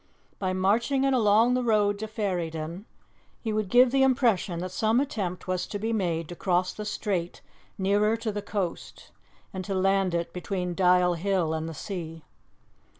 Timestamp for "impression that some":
4.01-4.99